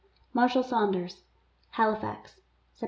Marshall 0.33 0.63
Saunders, 0.63 1.21
Halifax, 1.73 2.31
Sept. 2.35 2.39